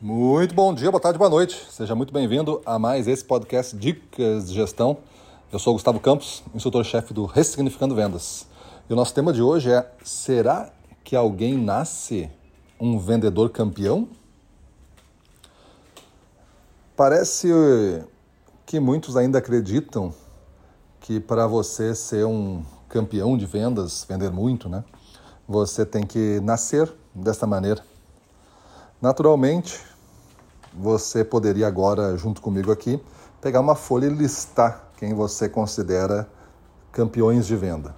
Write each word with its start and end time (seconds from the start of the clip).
Muito 0.00 0.54
bom 0.54 0.72
dia, 0.72 0.92
boa 0.92 1.00
tarde, 1.00 1.18
boa 1.18 1.28
noite. 1.28 1.60
Seja 1.72 1.92
muito 1.92 2.12
bem-vindo 2.12 2.62
a 2.64 2.78
mais 2.78 3.08
esse 3.08 3.24
podcast 3.24 3.76
Dicas 3.76 4.48
de 4.48 4.54
Gestão. 4.54 4.98
Eu 5.52 5.58
sou 5.58 5.72
Gustavo 5.72 5.98
Campos, 5.98 6.44
instrutor-chefe 6.54 7.12
do 7.12 7.26
Ressignificando 7.26 7.96
Vendas. 7.96 8.46
E 8.88 8.92
o 8.92 8.96
nosso 8.96 9.12
tema 9.12 9.32
de 9.32 9.42
hoje 9.42 9.72
é: 9.72 9.90
será 10.04 10.72
que 11.02 11.16
alguém 11.16 11.58
nasce 11.58 12.30
um 12.78 12.96
vendedor 12.96 13.50
campeão? 13.50 14.08
Parece 16.96 17.48
que 18.66 18.78
muitos 18.78 19.16
ainda 19.16 19.38
acreditam 19.38 20.14
que 21.00 21.18
para 21.18 21.44
você 21.48 21.92
ser 21.92 22.24
um 22.24 22.62
campeão 22.88 23.36
de 23.36 23.46
vendas, 23.46 24.06
vender 24.08 24.30
muito, 24.30 24.68
né? 24.68 24.84
Você 25.48 25.84
tem 25.84 26.06
que 26.06 26.38
nascer 26.38 26.88
desta 27.12 27.48
maneira. 27.48 27.82
Naturalmente, 29.00 29.80
você 30.74 31.24
poderia 31.24 31.68
agora, 31.68 32.16
junto 32.16 32.42
comigo 32.42 32.72
aqui, 32.72 33.00
pegar 33.40 33.60
uma 33.60 33.76
folha 33.76 34.06
e 34.06 34.10
listar 34.10 34.90
quem 34.96 35.14
você 35.14 35.48
considera 35.48 36.28
campeões 36.90 37.46
de 37.46 37.54
venda. 37.54 37.94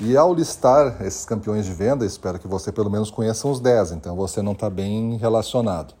E 0.00 0.16
ao 0.16 0.32
listar 0.32 1.02
esses 1.02 1.24
campeões 1.24 1.66
de 1.66 1.72
venda, 1.72 2.06
espero 2.06 2.38
que 2.38 2.46
você 2.46 2.70
pelo 2.70 2.88
menos 2.88 3.10
conheça 3.10 3.48
uns 3.48 3.58
10, 3.58 3.92
então 3.92 4.14
você 4.14 4.40
não 4.40 4.52
está 4.52 4.70
bem 4.70 5.16
relacionado. 5.16 5.94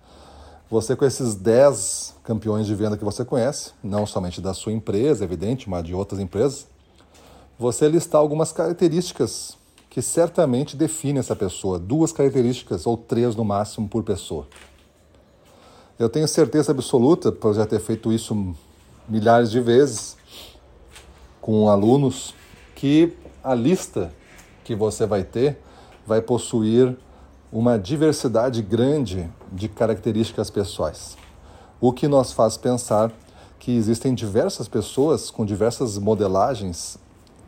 Você 0.70 0.94
com 0.94 1.04
esses 1.04 1.34
10 1.34 2.14
campeões 2.22 2.66
de 2.66 2.74
venda 2.74 2.96
que 2.96 3.04
você 3.04 3.24
conhece, 3.24 3.72
não 3.82 4.06
somente 4.06 4.40
da 4.40 4.54
sua 4.54 4.72
empresa, 4.72 5.24
evidente, 5.24 5.68
mas 5.68 5.84
de 5.84 5.92
outras 5.92 6.20
empresas, 6.20 6.68
você 7.58 7.88
listar 7.88 8.20
algumas 8.20 8.52
características 8.52 9.56
que 9.94 10.02
certamente 10.02 10.76
definem 10.76 11.20
essa 11.20 11.36
pessoa, 11.36 11.78
duas 11.78 12.10
características 12.10 12.84
ou 12.84 12.96
três 12.96 13.36
no 13.36 13.44
máximo 13.44 13.88
por 13.88 14.02
pessoa. 14.02 14.48
Eu 15.96 16.08
tenho 16.08 16.26
certeza 16.26 16.72
absoluta, 16.72 17.30
por 17.30 17.54
já 17.54 17.64
ter 17.64 17.78
feito 17.78 18.12
isso 18.12 18.56
milhares 19.08 19.52
de 19.52 19.60
vezes 19.60 20.16
com 21.40 21.68
alunos, 21.68 22.34
que 22.74 23.16
a 23.40 23.54
lista 23.54 24.12
que 24.64 24.74
você 24.74 25.06
vai 25.06 25.22
ter 25.22 25.60
vai 26.04 26.20
possuir 26.20 26.96
uma 27.52 27.78
diversidade 27.78 28.62
grande 28.62 29.30
de 29.52 29.68
características 29.68 30.50
pessoais. 30.50 31.16
O 31.80 31.92
que 31.92 32.08
nos 32.08 32.32
faz 32.32 32.56
pensar 32.56 33.12
que 33.60 33.70
existem 33.70 34.12
diversas 34.12 34.66
pessoas 34.66 35.30
com 35.30 35.46
diversas 35.46 35.96
modelagens 35.98 36.98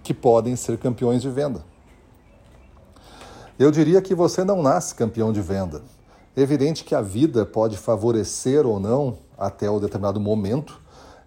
que 0.04 0.14
podem 0.14 0.54
ser 0.54 0.78
campeões 0.78 1.20
de 1.20 1.28
venda. 1.28 1.74
Eu 3.58 3.70
diria 3.70 4.02
que 4.02 4.14
você 4.14 4.44
não 4.44 4.62
nasce 4.62 4.94
campeão 4.94 5.32
de 5.32 5.40
venda. 5.40 5.80
É 6.36 6.42
evidente 6.42 6.84
que 6.84 6.94
a 6.94 7.00
vida 7.00 7.46
pode 7.46 7.78
favorecer 7.78 8.66
ou 8.66 8.78
não 8.78 9.16
até 9.38 9.70
o 9.70 9.80
determinado 9.80 10.20
momento, 10.20 10.78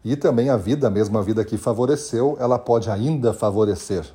e 0.05 0.15
também 0.15 0.49
a 0.49 0.55
vida, 0.55 0.87
a 0.87 0.91
mesma 0.91 1.23
vida 1.23 1.43
que 1.43 1.57
favoreceu, 1.57 2.37
ela 2.39 2.59
pode 2.59 2.89
ainda 2.89 3.33
favorecer. 3.33 4.05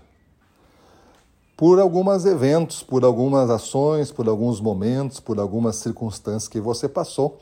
Por 1.56 1.80
alguns 1.80 2.24
eventos, 2.24 2.84
por 2.84 3.04
algumas 3.04 3.50
ações, 3.50 4.12
por 4.12 4.28
alguns 4.28 4.60
momentos, 4.60 5.18
por 5.18 5.40
algumas 5.40 5.76
circunstâncias 5.76 6.48
que 6.48 6.60
você 6.60 6.88
passou, 6.88 7.38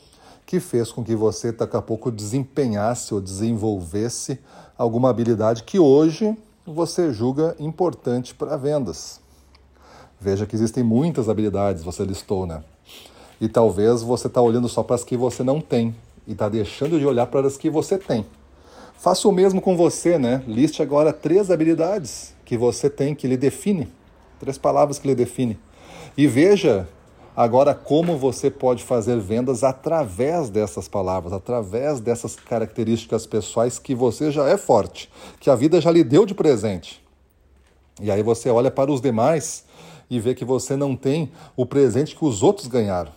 que 0.47 0.59
fez 0.59 0.91
com 0.91 1.05
que 1.05 1.15
você 1.15 1.53
daqui 1.53 1.77
a 1.77 1.83
pouco 1.83 2.11
desempenhasse 2.11 3.13
ou 3.13 3.21
desenvolvesse 3.21 4.39
alguma 4.77 5.11
habilidade 5.11 5.65
que 5.65 5.79
hoje 5.79 6.37
você 6.67 7.13
julga 7.13 7.55
importante 7.59 8.35
para 8.35 8.57
vendas. 8.57 9.22
Veja 10.23 10.47
que 10.47 10.55
existem 10.55 10.85
muitas 10.85 11.29
habilidades, 11.29 11.83
você 11.83 12.05
listou, 12.05 12.47
né? 12.47 12.63
E 13.41 13.49
talvez 13.49 14.03
você 14.03 14.29
está 14.29 14.41
olhando 14.41 14.69
só 14.69 14.81
para 14.85 14.95
as 14.95 15.03
que 15.03 15.17
você 15.17 15.43
não 15.43 15.61
tem 15.61 15.93
e 16.29 16.31
está 16.31 16.49
deixando 16.49 16.97
de 16.97 17.05
olhar 17.05 17.27
para 17.27 17.45
as 17.45 17.57
que 17.57 17.69
você 17.69 17.99
tem. 17.99 18.25
Faça 18.97 19.27
o 19.27 19.33
mesmo 19.33 19.61
com 19.61 19.77
você, 19.77 20.19
né? 20.19 20.41
Liste 20.47 20.81
agora 20.81 21.13
três 21.13 21.51
habilidades 21.51 22.35
que 22.45 22.57
você 22.57 22.89
tem 22.89 23.17
que 23.17 23.27
lhe 23.27 23.37
define, 23.37 23.89
três 24.39 24.57
palavras 24.57 24.97
que 24.97 25.09
lhe 25.09 25.15
define. 25.17 25.59
E 26.17 26.29
veja 26.29 26.87
agora 27.35 27.75
como 27.75 28.17
você 28.17 28.49
pode 28.49 28.85
fazer 28.85 29.19
vendas 29.19 29.65
através 29.65 30.51
dessas 30.51 30.87
palavras, 30.87 31.33
através 31.33 31.99
dessas 31.99 32.37
características 32.37 33.27
pessoais 33.27 33.77
que 33.77 33.93
você 33.93 34.31
já 34.31 34.49
é 34.49 34.57
forte, 34.57 35.11
que 35.41 35.51
a 35.51 35.57
vida 35.57 35.81
já 35.81 35.91
lhe 35.91 36.05
deu 36.05 36.25
de 36.25 36.33
presente. 36.33 37.03
E 38.01 38.09
aí 38.09 38.23
você 38.23 38.49
olha 38.51 38.71
para 38.71 38.93
os 38.93 39.01
demais 39.01 39.65
e 40.15 40.21
vê 40.21 40.35
que 40.35 40.45
você 40.45 40.77
não 40.77 40.95
tem 40.95 41.33
o 41.57 41.67
presente 41.67 42.15
que 42.15 42.25
os 42.25 42.43
outros 42.43 42.67
ganharam 42.67 43.13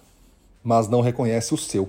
mas 0.65 0.89
não 0.89 0.99
reconhece 0.99 1.53
o 1.53 1.57
seu. 1.57 1.87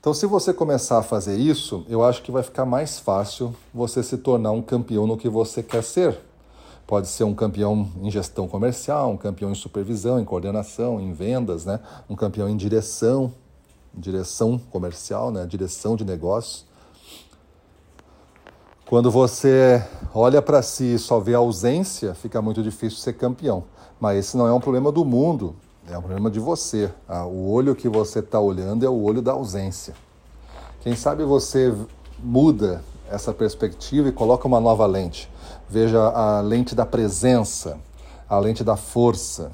Então, 0.00 0.14
se 0.14 0.24
você 0.24 0.54
começar 0.54 0.98
a 0.98 1.02
fazer 1.02 1.36
isso, 1.36 1.84
eu 1.90 2.02
acho 2.02 2.22
que 2.22 2.30
vai 2.30 2.42
ficar 2.42 2.64
mais 2.64 2.98
fácil 2.98 3.54
você 3.74 4.02
se 4.02 4.16
tornar 4.16 4.52
um 4.52 4.62
campeão 4.62 5.06
no 5.06 5.16
que 5.16 5.28
você 5.28 5.62
quer 5.62 5.82
ser. 5.82 6.18
Pode 6.86 7.08
ser 7.08 7.24
um 7.24 7.34
campeão 7.34 7.90
em 8.00 8.10
gestão 8.10 8.48
comercial, 8.48 9.10
um 9.10 9.16
campeão 9.16 9.50
em 9.50 9.54
supervisão, 9.54 10.18
em 10.18 10.24
coordenação, 10.24 11.00
em 11.00 11.12
vendas, 11.12 11.66
né? 11.66 11.80
um 12.08 12.14
campeão 12.14 12.48
em 12.48 12.56
direção, 12.56 13.32
direção 13.92 14.58
comercial, 14.70 15.30
né? 15.30 15.44
direção 15.44 15.96
de 15.96 16.04
negócios. 16.04 16.64
Quando 18.88 19.10
você 19.10 19.84
olha 20.14 20.40
para 20.40 20.62
si 20.62 20.94
e 20.94 20.98
só 20.98 21.18
vê 21.18 21.34
a 21.34 21.38
ausência, 21.38 22.14
fica 22.14 22.40
muito 22.40 22.62
difícil 22.62 23.00
ser 23.00 23.14
campeão. 23.14 23.64
Mas 23.98 24.18
esse 24.18 24.36
não 24.36 24.46
é 24.46 24.52
um 24.52 24.60
problema 24.60 24.92
do 24.92 25.04
mundo, 25.04 25.56
é 25.90 25.98
um 25.98 26.00
problema 26.00 26.30
de 26.30 26.38
você. 26.38 26.88
Ah, 27.08 27.26
o 27.26 27.50
olho 27.50 27.74
que 27.74 27.88
você 27.88 28.20
está 28.20 28.38
olhando 28.38 28.86
é 28.86 28.88
o 28.88 29.02
olho 29.02 29.20
da 29.20 29.32
ausência. 29.32 29.92
Quem 30.82 30.94
sabe 30.94 31.24
você 31.24 31.74
muda 32.20 32.80
essa 33.10 33.32
perspectiva 33.32 34.08
e 34.08 34.12
coloca 34.12 34.46
uma 34.46 34.60
nova 34.60 34.86
lente. 34.86 35.28
Veja 35.68 36.00
a 36.00 36.40
lente 36.40 36.72
da 36.72 36.86
presença, 36.86 37.80
a 38.28 38.38
lente 38.38 38.62
da 38.62 38.76
força, 38.76 39.50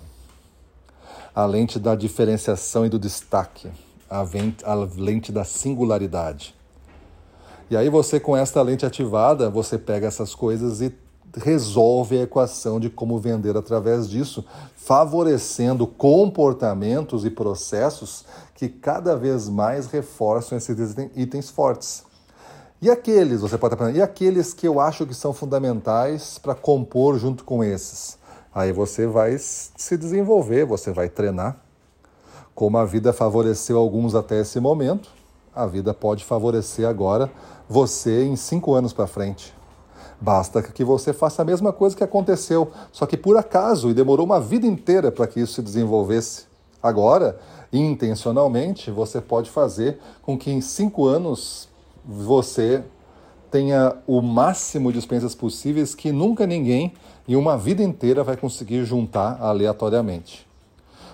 a 1.34 1.46
lente 1.46 1.78
da 1.78 1.94
diferenciação 1.94 2.84
e 2.84 2.90
do 2.90 2.98
destaque, 2.98 3.70
a 4.10 4.74
lente 4.74 5.32
da 5.32 5.42
singularidade. 5.42 6.54
E 7.70 7.76
aí 7.76 7.88
você 7.88 8.20
com 8.20 8.36
esta 8.36 8.60
lente 8.62 8.84
ativada, 8.84 9.48
você 9.50 9.78
pega 9.78 10.06
essas 10.06 10.34
coisas 10.34 10.80
e 10.80 10.94
resolve 11.36 12.18
a 12.18 12.22
equação 12.22 12.78
de 12.78 12.90
como 12.90 13.18
vender 13.18 13.56
através 13.56 14.08
disso, 14.08 14.44
favorecendo 14.76 15.86
comportamentos 15.86 17.24
e 17.24 17.30
processos 17.30 18.24
que 18.54 18.68
cada 18.68 19.16
vez 19.16 19.48
mais 19.48 19.86
reforçam 19.86 20.58
esses 20.58 20.94
itens 21.16 21.50
fortes. 21.50 22.04
E 22.80 22.90
aqueles, 22.90 23.40
você 23.40 23.56
pode 23.56 23.74
estar 23.74 23.90
e 23.92 24.02
aqueles 24.02 24.52
que 24.52 24.66
eu 24.66 24.80
acho 24.80 25.06
que 25.06 25.14
são 25.14 25.32
fundamentais 25.32 26.36
para 26.38 26.54
compor 26.54 27.16
junto 27.18 27.44
com 27.44 27.62
esses? 27.62 28.18
Aí 28.54 28.72
você 28.72 29.06
vai 29.06 29.36
se 29.38 29.96
desenvolver, 29.96 30.66
você 30.66 30.90
vai 30.90 31.08
treinar. 31.08 31.56
Como 32.54 32.76
a 32.76 32.84
vida 32.84 33.12
favoreceu 33.12 33.78
alguns 33.78 34.14
até 34.14 34.40
esse 34.40 34.60
momento, 34.60 35.10
a 35.54 35.66
vida 35.66 35.92
pode 35.92 36.24
favorecer 36.24 36.88
agora 36.88 37.30
você 37.68 38.24
em 38.24 38.36
cinco 38.36 38.74
anos 38.74 38.92
para 38.92 39.06
frente. 39.06 39.52
Basta 40.20 40.62
que 40.62 40.84
você 40.84 41.12
faça 41.12 41.42
a 41.42 41.44
mesma 41.44 41.72
coisa 41.72 41.96
que 41.96 42.04
aconteceu, 42.04 42.70
só 42.92 43.06
que 43.06 43.16
por 43.16 43.36
acaso 43.36 43.90
e 43.90 43.94
demorou 43.94 44.24
uma 44.24 44.40
vida 44.40 44.66
inteira 44.66 45.10
para 45.10 45.26
que 45.26 45.40
isso 45.40 45.54
se 45.54 45.62
desenvolvesse. 45.62 46.44
Agora, 46.82 47.38
intencionalmente, 47.72 48.90
você 48.90 49.20
pode 49.20 49.50
fazer 49.50 49.98
com 50.22 50.38
que 50.38 50.50
em 50.50 50.60
cinco 50.60 51.06
anos 51.06 51.68
você 52.04 52.82
tenha 53.50 53.96
o 54.06 54.22
máximo 54.22 54.92
de 54.92 54.98
experiências 54.98 55.34
possíveis 55.34 55.94
que 55.94 56.10
nunca 56.10 56.46
ninguém 56.46 56.94
em 57.28 57.36
uma 57.36 57.56
vida 57.56 57.82
inteira 57.82 58.24
vai 58.24 58.36
conseguir 58.36 58.84
juntar 58.84 59.38
aleatoriamente. 59.40 60.46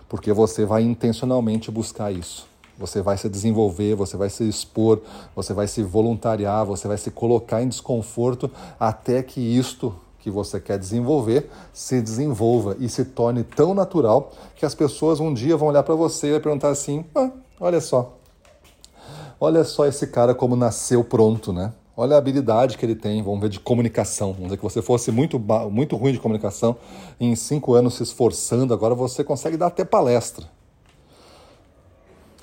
Porque 0.08 0.32
você 0.32 0.64
vai 0.64 0.82
intencionalmente 0.82 1.70
buscar 1.70 2.12
isso. 2.12 2.46
Você 2.78 3.02
vai 3.02 3.18
se 3.18 3.28
desenvolver, 3.28 3.94
você 3.94 4.16
vai 4.16 4.30
se 4.30 4.48
expor, 4.48 5.00
você 5.34 5.52
vai 5.52 5.66
se 5.66 5.82
voluntariar, 5.82 6.64
você 6.64 6.86
vai 6.86 6.96
se 6.96 7.10
colocar 7.10 7.62
em 7.62 7.68
desconforto 7.68 8.50
até 8.78 9.22
que 9.22 9.40
isto 9.40 9.94
que 10.18 10.30
você 10.30 10.60
quer 10.60 10.78
desenvolver 10.78 11.50
se 11.72 12.00
desenvolva 12.00 12.76
e 12.78 12.88
se 12.88 13.04
torne 13.04 13.42
tão 13.42 13.74
natural 13.74 14.32
que 14.54 14.64
as 14.64 14.74
pessoas 14.74 15.20
um 15.20 15.32
dia 15.32 15.56
vão 15.56 15.68
olhar 15.68 15.82
para 15.82 15.94
você 15.94 16.36
e 16.36 16.40
perguntar 16.40 16.68
assim: 16.68 17.04
ah, 17.14 17.30
olha 17.58 17.80
só, 17.80 18.16
olha 19.40 19.64
só 19.64 19.86
esse 19.86 20.06
cara 20.06 20.34
como 20.34 20.54
nasceu 20.54 21.02
pronto, 21.02 21.52
né? 21.52 21.72
Olha 21.96 22.14
a 22.14 22.18
habilidade 22.18 22.78
que 22.78 22.86
ele 22.86 22.94
tem, 22.94 23.20
vamos 23.24 23.40
ver, 23.40 23.48
de 23.48 23.58
comunicação. 23.58 24.28
Vamos 24.28 24.44
dizer 24.44 24.58
que 24.58 24.62
você 24.62 24.80
fosse 24.80 25.10
muito, 25.10 25.36
muito 25.68 25.96
ruim 25.96 26.12
de 26.12 26.20
comunicação, 26.20 26.76
em 27.18 27.34
cinco 27.34 27.74
anos 27.74 27.94
se 27.94 28.04
esforçando, 28.04 28.72
agora 28.72 28.94
você 28.94 29.24
consegue 29.24 29.56
dar 29.56 29.66
até 29.66 29.84
palestra. 29.84 30.46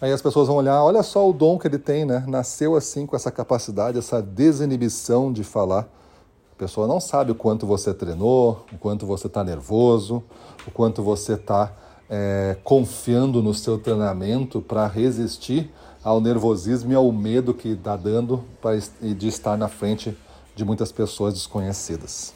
Aí 0.01 0.11
as 0.11 0.21
pessoas 0.21 0.47
vão 0.47 0.57
olhar, 0.57 0.83
olha 0.83 1.01
só 1.01 1.27
o 1.27 1.31
dom 1.31 1.57
que 1.57 1.67
ele 1.67 1.79
tem, 1.79 2.03
né? 2.03 2.25
Nasceu 2.27 2.75
assim 2.75 3.05
com 3.05 3.15
essa 3.15 3.31
capacidade, 3.31 3.97
essa 3.97 4.21
desinibição 4.21 5.31
de 5.31 5.43
falar. 5.43 5.87
A 6.51 6.57
pessoa 6.57 6.85
não 6.85 6.99
sabe 6.99 7.31
o 7.31 7.35
quanto 7.35 7.65
você 7.65 7.93
treinou, 7.93 8.65
o 8.73 8.77
quanto 8.77 9.05
você 9.05 9.27
está 9.27 9.43
nervoso, 9.43 10.21
o 10.67 10.71
quanto 10.71 11.01
você 11.01 11.33
está 11.33 11.71
é, 12.09 12.57
confiando 12.63 13.41
no 13.41 13.53
seu 13.53 13.77
treinamento 13.77 14.61
para 14.61 14.85
resistir 14.87 15.71
ao 16.03 16.21
nervosismo 16.21 16.91
e 16.91 16.95
ao 16.95 17.11
medo 17.11 17.53
que 17.53 17.69
está 17.69 17.95
dando 17.95 18.43
de 19.01 19.27
estar 19.27 19.57
na 19.57 19.67
frente 19.67 20.15
de 20.55 20.63
muitas 20.63 20.91
pessoas 20.91 21.33
desconhecidas. 21.33 22.33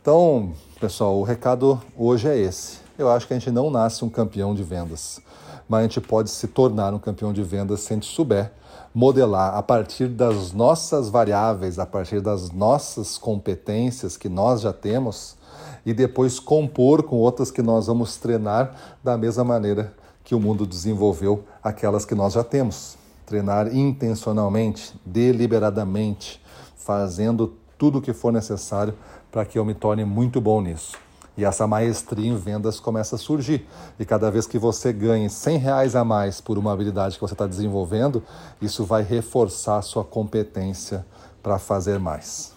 Então, 0.00 0.52
pessoal, 0.80 1.18
o 1.18 1.24
recado 1.24 1.80
hoje 1.96 2.28
é 2.28 2.38
esse. 2.38 2.78
Eu 2.96 3.10
acho 3.10 3.26
que 3.26 3.34
a 3.34 3.38
gente 3.38 3.50
não 3.50 3.70
nasce 3.70 4.04
um 4.04 4.08
campeão 4.08 4.54
de 4.54 4.62
vendas, 4.62 5.20
mas 5.68 5.80
a 5.80 5.82
gente 5.82 6.00
pode 6.00 6.30
se 6.30 6.46
tornar 6.48 6.94
um 6.94 6.98
campeão 6.98 7.32
de 7.32 7.42
vendas 7.42 7.80
se 7.80 7.92
a 7.92 7.96
gente 7.96 8.06
souber 8.06 8.52
modelar 8.94 9.54
a 9.54 9.62
partir 9.62 10.08
das 10.08 10.52
nossas 10.52 11.10
variáveis, 11.10 11.78
a 11.78 11.84
partir 11.84 12.20
das 12.20 12.50
nossas 12.50 13.18
competências 13.18 14.16
que 14.16 14.28
nós 14.28 14.62
já 14.62 14.72
temos 14.72 15.36
e 15.84 15.92
depois 15.92 16.40
compor 16.40 17.02
com 17.02 17.16
outras 17.16 17.50
que 17.50 17.62
nós 17.62 17.86
vamos 17.86 18.16
treinar 18.16 18.74
da 19.04 19.16
mesma 19.16 19.44
maneira 19.44 19.94
que 20.24 20.34
o 20.34 20.40
mundo 20.40 20.66
desenvolveu 20.66 21.44
aquelas 21.62 22.04
que 22.04 22.14
nós 22.14 22.32
já 22.32 22.42
temos. 22.42 22.96
Treinar 23.24 23.74
intencionalmente, 23.74 24.98
deliberadamente, 25.04 26.42
fazendo 26.76 27.54
tudo 27.78 27.98
o 27.98 28.02
que 28.02 28.12
for 28.12 28.32
necessário 28.32 28.94
para 29.30 29.44
que 29.44 29.58
eu 29.58 29.64
me 29.64 29.74
torne 29.74 30.04
muito 30.04 30.40
bom 30.40 30.60
nisso. 30.60 31.05
E 31.36 31.44
essa 31.44 31.66
maestria 31.66 32.28
em 32.28 32.36
vendas 32.36 32.80
começa 32.80 33.16
a 33.16 33.18
surgir. 33.18 33.66
E 33.98 34.04
cada 34.04 34.30
vez 34.30 34.46
que 34.46 34.58
você 34.58 34.92
ganhe 34.92 35.28
100 35.28 35.58
reais 35.58 35.94
a 35.94 36.04
mais 36.04 36.40
por 36.40 36.56
uma 36.56 36.72
habilidade 36.72 37.16
que 37.16 37.20
você 37.20 37.34
está 37.34 37.46
desenvolvendo, 37.46 38.22
isso 38.60 38.84
vai 38.84 39.02
reforçar 39.02 39.78
a 39.78 39.82
sua 39.82 40.02
competência 40.02 41.04
para 41.42 41.58
fazer 41.58 41.98
mais. 41.98 42.52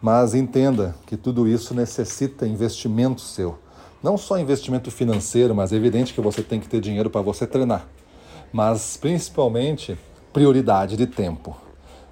Mas 0.00 0.34
entenda 0.34 0.94
que 1.06 1.16
tudo 1.16 1.46
isso 1.46 1.74
necessita 1.74 2.46
investimento 2.46 3.20
seu. 3.20 3.58
Não 4.02 4.16
só 4.16 4.38
investimento 4.38 4.90
financeiro, 4.90 5.54
mas 5.54 5.72
é 5.72 5.76
evidente 5.76 6.12
que 6.12 6.20
você 6.20 6.42
tem 6.42 6.58
que 6.58 6.68
ter 6.68 6.80
dinheiro 6.80 7.08
para 7.08 7.20
você 7.20 7.46
treinar. 7.46 7.86
Mas 8.52 8.96
principalmente 8.96 9.96
prioridade 10.32 10.96
de 10.96 11.06
tempo. 11.06 11.56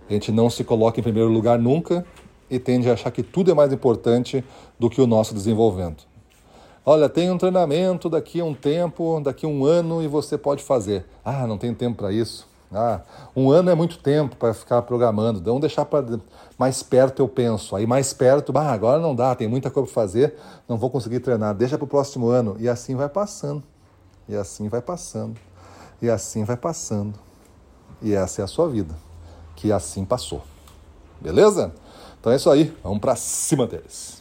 A 0.08 0.12
gente 0.12 0.30
não 0.30 0.50
se 0.50 0.62
coloca 0.62 1.00
em 1.00 1.02
primeiro 1.02 1.30
lugar 1.30 1.58
nunca 1.58 2.04
e 2.50 2.58
tende 2.58 2.90
a 2.90 2.94
achar 2.94 3.10
que 3.10 3.22
tudo 3.22 3.50
é 3.50 3.54
mais 3.54 3.72
importante 3.72 4.44
do 4.78 4.90
que 4.90 5.00
o 5.00 5.06
nosso 5.06 5.32
desenvolvimento. 5.34 6.06
Olha, 6.84 7.08
tem 7.08 7.30
um 7.30 7.38
treinamento 7.38 8.08
daqui 8.08 8.40
a 8.40 8.44
um 8.44 8.54
tempo, 8.54 9.20
daqui 9.22 9.46
a 9.46 9.48
um 9.48 9.64
ano 9.64 10.02
e 10.02 10.08
você 10.08 10.36
pode 10.36 10.62
fazer. 10.62 11.04
Ah, 11.24 11.46
não 11.46 11.58
tem 11.58 11.74
tempo 11.74 11.98
para 11.98 12.10
isso. 12.10 12.48
Ah, 12.72 13.00
um 13.34 13.50
ano 13.50 13.68
é 13.68 13.74
muito 13.74 13.98
tempo 13.98 14.36
para 14.36 14.54
ficar 14.54 14.82
programando. 14.82 15.40
Vamos 15.42 15.60
deixar 15.60 15.84
para 15.84 16.18
mais 16.58 16.82
perto 16.82 17.20
eu 17.20 17.28
penso. 17.28 17.76
Aí 17.76 17.86
mais 17.86 18.12
perto, 18.12 18.52
bah, 18.52 18.72
agora 18.72 19.00
não 19.00 19.14
dá, 19.14 19.34
tem 19.34 19.48
muita 19.48 19.70
coisa 19.70 19.86
para 19.86 19.94
fazer, 19.94 20.34
não 20.68 20.78
vou 20.78 20.88
conseguir 20.88 21.20
treinar. 21.20 21.54
Deixa 21.54 21.76
para 21.76 21.84
o 21.84 21.88
próximo 21.88 22.28
ano 22.28 22.56
e 22.58 22.68
assim 22.68 22.94
vai 22.94 23.08
passando. 23.08 23.62
E 24.28 24.36
assim 24.36 24.68
vai 24.68 24.80
passando. 24.80 25.38
E 26.00 26.08
assim 26.08 26.44
vai 26.44 26.56
passando. 26.56 27.18
E 28.00 28.14
essa 28.14 28.40
é 28.40 28.44
a 28.44 28.46
sua 28.46 28.68
vida, 28.68 28.94
que 29.56 29.70
assim 29.70 30.04
passou. 30.04 30.42
Beleza? 31.20 31.72
Então 32.20 32.30
é 32.32 32.36
isso 32.36 32.50
aí, 32.50 32.70
vamos 32.82 33.00
para 33.00 33.16
cima 33.16 33.66
deles. 33.66 34.19